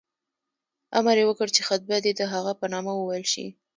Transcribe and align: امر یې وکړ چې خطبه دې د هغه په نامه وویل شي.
امر 0.99 1.15
یې 1.19 1.25
وکړ 1.27 1.47
چې 1.55 1.61
خطبه 1.67 1.97
دې 2.05 2.11
د 2.15 2.21
هغه 2.33 2.51
په 2.59 2.65
نامه 2.73 2.93
وویل 2.95 3.25
شي. 3.33 3.45